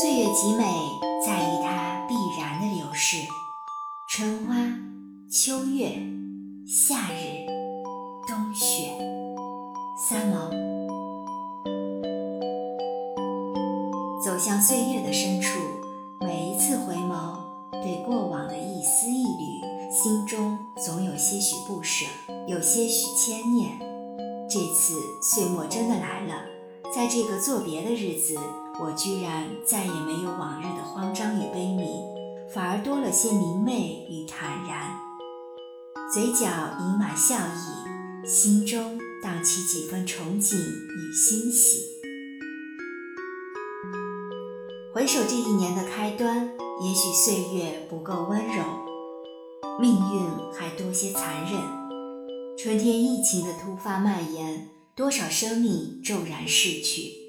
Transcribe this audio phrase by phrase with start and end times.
[0.00, 0.64] 岁月极美，
[1.24, 3.18] 在于它必然的流逝。
[4.08, 4.56] 春花、
[5.30, 5.92] 秋月、
[6.66, 7.46] 夏日、
[8.26, 8.90] 冬雪。
[9.96, 10.50] 三毛。
[14.24, 15.60] 走向岁月的深处，
[16.22, 17.36] 每一次回眸，
[17.70, 22.04] 对过往的一丝一缕，心中总有些许不舍，
[22.48, 23.78] 有些许牵念。
[24.50, 26.34] 这次岁末真的来了，
[26.92, 28.36] 在这个作别的日子。
[28.80, 32.02] 我居然再也没有往日的慌张与悲悯，
[32.52, 34.98] 反而多了些明媚与坦然，
[36.12, 36.46] 嘴角
[36.80, 41.84] 盈满笑意，心中荡起几分憧憬与欣喜。
[44.92, 46.50] 回首这一年的开端，
[46.82, 48.64] 也许岁月不够温柔，
[49.80, 51.60] 命运还多些残忍。
[52.58, 57.23] 春天疫情的突发蔓延，多少生命骤然逝去。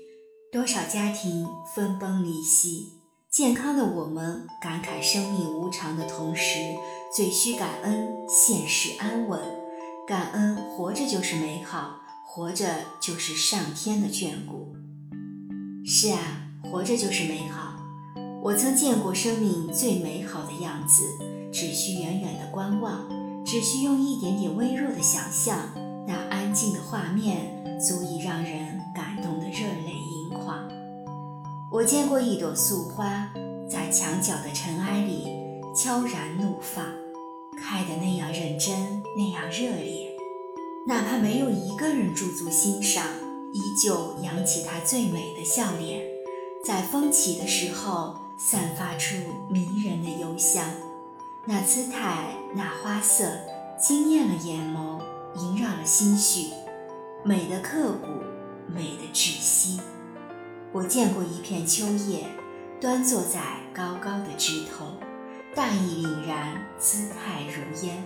[0.56, 2.94] 多少家庭分崩离析？
[3.30, 6.60] 健康的我们感慨生命无常的同时，
[7.14, 9.38] 最需感恩现实安稳，
[10.08, 14.74] 感恩活着就是美好，活着就是上天的眷顾。
[15.86, 17.76] 是啊，活着就是美好。
[18.42, 21.04] 我曾见过生命最美好的样子，
[21.52, 23.10] 只需远远的观望，
[23.46, 25.70] 只需用一点点微弱的想象，
[26.08, 30.05] 那安静的画面足以让人感动得热泪。
[31.76, 33.30] 我见过一朵素花，
[33.70, 35.28] 在墙角的尘埃里
[35.76, 36.86] 悄然怒放，
[37.62, 40.10] 开得那样认真，那样热烈，
[40.88, 43.04] 哪怕没有一个人驻足欣赏，
[43.52, 46.02] 依旧扬起它最美的笑脸，
[46.64, 49.18] 在风起的时候散发出
[49.50, 50.66] 迷人的幽香。
[51.46, 53.26] 那姿态，那花色，
[53.78, 55.02] 惊艳了眼眸，
[55.42, 56.54] 萦绕了心绪，
[57.26, 58.08] 美的刻骨，
[58.66, 59.82] 美的窒息。
[60.76, 62.28] 我见过一片秋叶，
[62.82, 63.40] 端坐在
[63.74, 64.88] 高高的枝头，
[65.56, 68.04] 大义凛然，姿态如烟，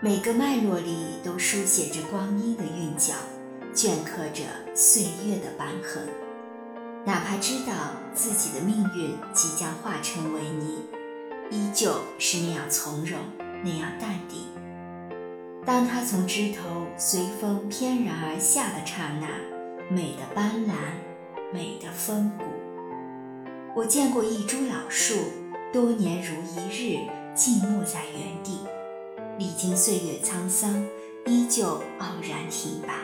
[0.00, 3.14] 每个脉络里都书写着光阴的韵脚，
[3.74, 6.08] 镌刻着岁月的斑痕。
[7.04, 7.72] 哪怕知道
[8.14, 10.84] 自己的命运即将化成为泥，
[11.50, 13.18] 依旧是那样从容，
[13.64, 14.42] 那样淡定。
[15.64, 19.26] 当它从枝头随风翩然而下的刹那，
[19.92, 20.70] 美的斑斓。
[21.52, 22.44] 美的风骨。
[23.74, 25.14] 我见过一株老树，
[25.72, 26.98] 多年如一日
[27.34, 28.58] 静默在原地，
[29.38, 30.84] 历经岁月沧桑，
[31.26, 32.94] 依旧傲然挺拔，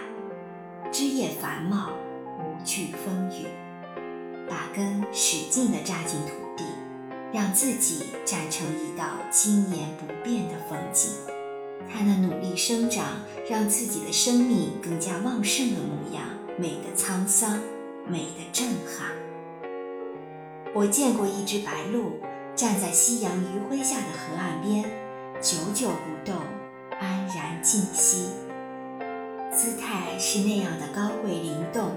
[0.90, 1.90] 枝叶繁茂，
[2.38, 3.46] 无惧风雨，
[4.48, 6.64] 把根使劲地扎进土地，
[7.32, 11.10] 让自己站成一道经年不变的风景。
[11.92, 13.04] 它那努力生长，
[13.50, 16.24] 让自己的生命更加旺盛的模样，
[16.56, 17.60] 美的沧桑。
[18.12, 19.08] 美的震撼。
[20.74, 22.20] 我见过一只白鹭
[22.54, 24.84] 站在夕阳余晖下的河岸边，
[25.40, 26.36] 久久不动，
[27.00, 28.28] 安然静息，
[29.50, 31.92] 姿态是那样的高贵灵动，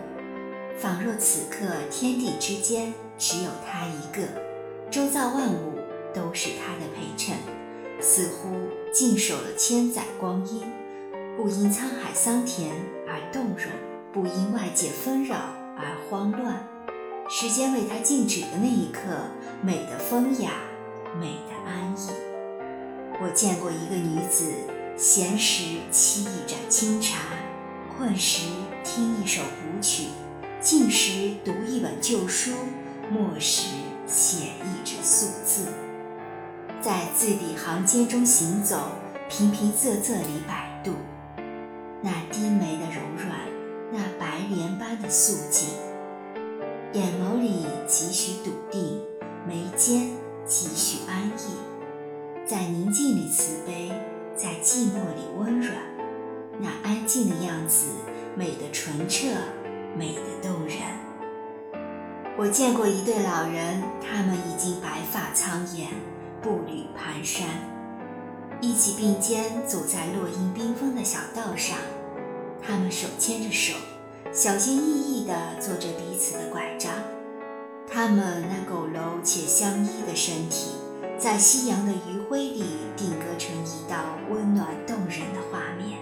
[0.78, 4.26] 仿若此刻天地之间只有它一个，
[4.90, 5.74] 周遭万物
[6.14, 7.36] 都是它的陪衬，
[8.00, 8.56] 似乎
[8.94, 10.62] 静守了千载光阴，
[11.36, 12.72] 不因沧海桑田
[13.06, 13.70] 而动容，
[14.14, 15.55] 不因外界纷扰。
[17.38, 19.02] 时间为它静止的那一刻，
[19.62, 20.52] 美的风雅，
[21.20, 22.10] 美的安逸。
[23.22, 24.54] 我见过一个女子，
[24.96, 27.20] 闲时沏一盏清茶，
[27.98, 28.48] 困时
[28.86, 30.06] 听一首古曲，
[30.62, 32.54] 静时读一本旧书，
[33.12, 33.68] 默时
[34.08, 35.66] 写一纸素字，
[36.82, 38.92] 在字里行间中行走，
[39.28, 40.94] 平平仄仄里摆渡，
[42.02, 43.40] 那低眉的柔软。
[43.92, 45.70] 那白莲般的素净，
[46.94, 49.02] 眼眸里几许笃定，
[49.48, 50.10] 眉间
[50.46, 53.92] 几许安逸，在宁静里慈悲，
[54.36, 55.76] 在寂寞里温软。
[56.60, 57.88] 那安静的样子，
[58.36, 59.28] 美得纯澈，
[59.98, 60.78] 美得动人。
[62.38, 65.90] 我见过一对老人，他们已经白发苍颜，
[66.42, 67.44] 步履蹒跚，
[68.62, 71.78] 一起并肩走在落英缤纷的小道上。
[72.62, 73.74] 他们手牵着手，
[74.32, 76.65] 小心翼翼地做着彼此的拐
[77.96, 80.72] 他们那佝偻且相依的身体，
[81.18, 82.66] 在夕阳的余晖里
[82.98, 85.98] 定格成一道温暖动人的画面。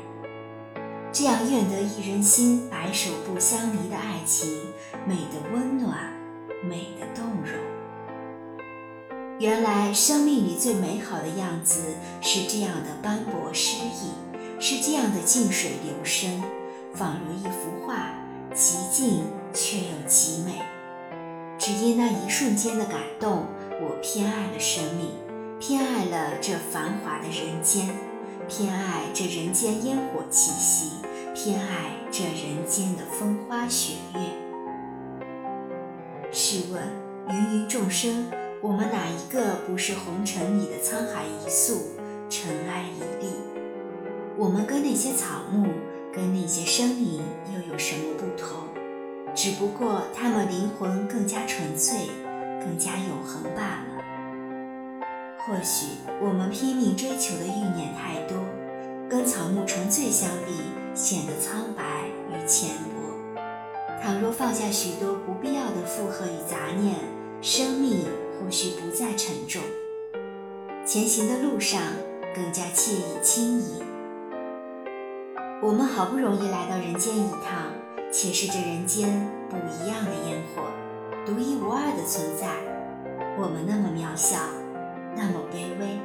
[1.12, 4.50] 这样愿得一人心，白首不相离的爱情，
[5.08, 6.12] 美的温暖，
[6.64, 7.54] 美的动容。
[9.38, 14.10] 原来生命里最美好的样子是这样的斑驳诗意。
[14.60, 16.42] 是这样的静水流深，
[16.96, 18.16] 仿如一幅画，
[18.52, 20.60] 极静却又极美。
[21.66, 23.46] 只因那一瞬间的感动，
[23.80, 25.12] 我偏爱了生命，
[25.62, 27.88] 偏爱了这繁华的人间，
[28.50, 30.98] 偏爱这人间烟火气息，
[31.34, 34.20] 偏爱这人间的风花雪月。
[36.34, 36.84] 试问
[37.30, 38.30] 芸芸众生，
[38.62, 41.78] 我们哪一个不是红尘里的沧海一粟，
[42.30, 43.30] 尘埃一粒？
[44.36, 45.70] 我们跟那些草木，
[46.14, 47.22] 跟那些生灵
[47.56, 48.68] 又有什么不同？
[49.36, 52.08] 只不过他们灵魂更加纯粹，
[52.60, 54.04] 更加永恒罢了。
[55.40, 58.38] 或许我们拼命追求的欲念太多，
[59.10, 60.54] 跟草木纯粹相比，
[60.94, 61.84] 显得苍白
[62.30, 63.42] 与浅薄。
[64.02, 66.96] 倘若放下许多不必要的负荷与杂念，
[67.42, 68.06] 生命
[68.40, 69.62] 或许不再沉重，
[70.86, 71.82] 前行的路上
[72.36, 73.82] 更加惬意轻盈。
[75.62, 77.83] 我们好不容易来到人间一趟。
[78.14, 80.62] 且是这人间不一样的烟火，
[81.26, 82.46] 独一无二的存在。
[83.40, 84.38] 我们那么渺小，
[85.16, 86.00] 那么卑微。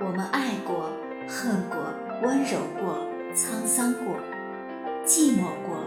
[0.00, 0.88] 我们爱过，
[1.28, 1.76] 恨过，
[2.22, 2.96] 温柔过，
[3.36, 4.16] 沧桑过，
[5.04, 5.86] 寂寞过，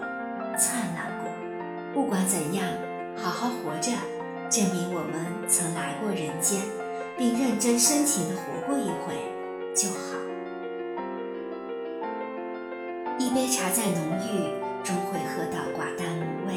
[0.56, 1.32] 灿烂过。
[1.92, 2.64] 不管怎样，
[3.16, 3.94] 好好活着，
[4.52, 6.62] 证明我们曾来过人间，
[7.18, 9.16] 并认真深情地活过一回
[9.74, 10.20] 就好。
[13.18, 14.67] 一杯茶再浓郁。
[14.88, 16.56] 终会喝到寡淡无味，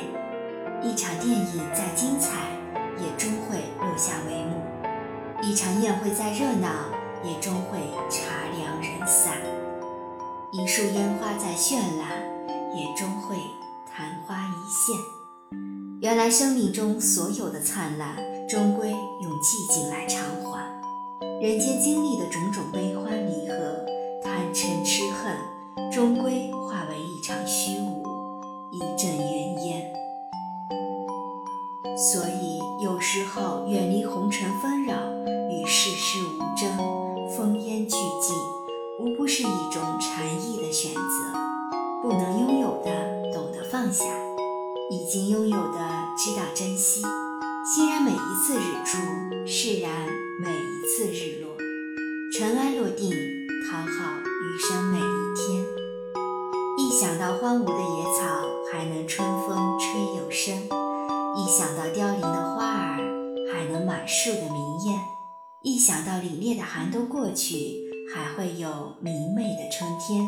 [0.88, 2.30] 一场电影再精彩，
[2.96, 4.54] 也终会落下帷幕；
[5.42, 6.68] 一场宴会再热闹，
[7.24, 9.32] 也终会茶凉人散；
[10.52, 12.22] 一束烟花再绚烂，
[12.72, 13.34] 也终会
[13.92, 14.94] 昙花一现。
[16.00, 18.14] 原来生命中所有的灿烂，
[18.48, 20.60] 终归用寂静来偿还；
[21.42, 23.84] 人间经历的种种悲欢离合、
[24.22, 27.89] 贪嗔痴恨，终归化为一场虚无。
[28.80, 29.92] 一阵云烟，
[31.98, 34.94] 所以有时候远离红尘纷扰，
[35.50, 36.78] 与世事无争，
[37.28, 38.32] 烽烟俱寂，
[38.98, 41.00] 无不是一种禅意的选择。
[42.00, 42.90] 不能拥有的，
[43.34, 44.06] 懂得放下；
[44.90, 45.78] 已经拥有的，
[46.16, 47.02] 知道珍惜。
[47.74, 48.96] 欣然每一次日出，
[49.46, 50.08] 释然
[50.42, 51.50] 每一次日落。
[52.32, 53.10] 尘埃落定，
[53.70, 55.79] 讨好余生每一天。
[56.90, 58.50] 一想到荒芜的野草。
[58.72, 60.56] 还能春风吹又生，
[61.36, 62.98] 一想到凋零的花儿，
[63.52, 64.98] 还能满树的明艳；
[65.62, 67.76] 一想到凛冽的寒冬过去，
[68.14, 70.24] 还会有明媚的春天；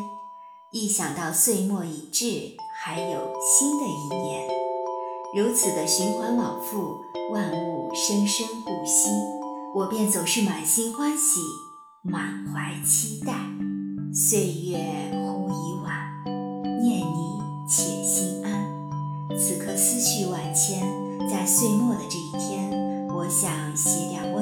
[0.71, 4.49] 一想到岁末已至，还有新的一年。
[5.35, 7.01] 如此的循环往复，
[7.31, 9.09] 万物生生不息，
[9.73, 11.39] 我便总是满心欢喜，
[12.01, 13.33] 满怀期待。
[14.13, 15.12] 岁月，
[16.83, 18.51] 念你且心安。
[19.39, 20.85] 此刻思绪万千，
[21.29, 24.32] 在岁末的这一天，我想写点